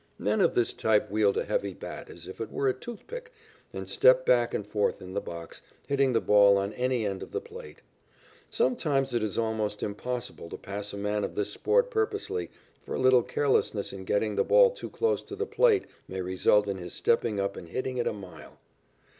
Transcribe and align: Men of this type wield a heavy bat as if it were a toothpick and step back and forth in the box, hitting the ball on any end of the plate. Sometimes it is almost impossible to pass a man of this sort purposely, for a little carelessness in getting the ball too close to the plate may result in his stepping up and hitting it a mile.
Men 0.17 0.41
of 0.41 0.55
this 0.55 0.73
type 0.73 1.11
wield 1.11 1.37
a 1.37 1.43
heavy 1.45 1.75
bat 1.75 2.09
as 2.09 2.25
if 2.25 2.41
it 2.41 2.49
were 2.49 2.67
a 2.67 2.73
toothpick 2.73 3.31
and 3.71 3.87
step 3.87 4.25
back 4.25 4.51
and 4.51 4.65
forth 4.65 4.99
in 4.99 5.13
the 5.13 5.21
box, 5.21 5.61
hitting 5.85 6.11
the 6.13 6.19
ball 6.19 6.57
on 6.57 6.73
any 6.73 7.05
end 7.05 7.21
of 7.21 7.29
the 7.31 7.39
plate. 7.39 7.83
Sometimes 8.49 9.13
it 9.13 9.21
is 9.21 9.37
almost 9.37 9.83
impossible 9.83 10.49
to 10.49 10.57
pass 10.57 10.91
a 10.91 10.97
man 10.97 11.23
of 11.23 11.35
this 11.35 11.53
sort 11.53 11.91
purposely, 11.91 12.49
for 12.81 12.95
a 12.95 12.99
little 12.99 13.21
carelessness 13.21 13.93
in 13.93 14.03
getting 14.03 14.35
the 14.35 14.43
ball 14.43 14.71
too 14.71 14.89
close 14.89 15.21
to 15.21 15.35
the 15.35 15.45
plate 15.45 15.85
may 16.07 16.19
result 16.19 16.67
in 16.67 16.77
his 16.79 16.93
stepping 16.93 17.39
up 17.39 17.55
and 17.55 17.69
hitting 17.69 17.99
it 17.99 18.07
a 18.07 18.11
mile. 18.13 18.57